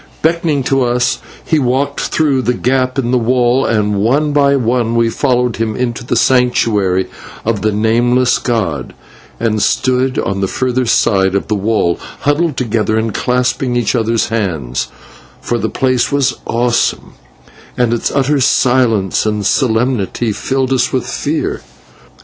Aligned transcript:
Beckoning 0.23 0.63
to 0.63 0.81
us 0.81 1.19
he 1.45 1.59
walked 1.59 1.99
through 1.99 2.41
the 2.41 2.55
gap 2.55 2.97
in 2.97 3.11
the 3.11 3.19
wall, 3.19 3.67
and 3.67 3.97
one 4.01 4.33
by 4.33 4.55
one 4.55 4.95
we 4.95 5.11
followed 5.11 5.57
him 5.57 5.75
into 5.75 6.03
the 6.03 6.15
Sanctuary 6.15 7.05
of 7.45 7.61
the 7.61 7.71
Nameless 7.71 8.39
god, 8.39 8.95
and 9.39 9.61
stood 9.61 10.17
on 10.17 10.41
the 10.41 10.47
further 10.47 10.87
side 10.87 11.35
of 11.35 11.49
the 11.49 11.53
wall, 11.53 11.99
huddled 12.21 12.57
together 12.57 12.97
and 12.97 13.13
clasping 13.13 13.75
each 13.75 13.93
other's 13.93 14.29
hands, 14.29 14.87
for 15.39 15.59
the 15.59 15.69
place 15.69 16.11
was 16.11 16.33
awesome, 16.47 17.13
and 17.77 17.93
its 17.93 18.09
utter 18.09 18.39
silence 18.39 19.27
and 19.27 19.45
solemnity 19.45 20.31
filled 20.31 20.73
us 20.73 20.91
with 20.91 21.05
fear. 21.05 21.61